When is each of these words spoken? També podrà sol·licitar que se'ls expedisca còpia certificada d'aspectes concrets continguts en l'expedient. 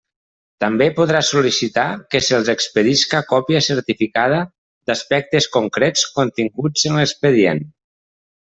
També 0.63 0.85
podrà 0.99 1.19
sol·licitar 1.27 1.83
que 2.15 2.21
se'ls 2.29 2.49
expedisca 2.53 3.21
còpia 3.33 3.63
certificada 3.67 4.41
d'aspectes 4.91 5.51
concrets 5.59 6.09
continguts 6.21 6.91
en 6.93 7.01
l'expedient. 7.03 7.67